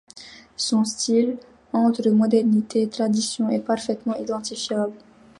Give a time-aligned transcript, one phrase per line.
[0.57, 1.37] Son style,
[1.73, 4.95] entre modernité et tradition, est parfaitement identifiable.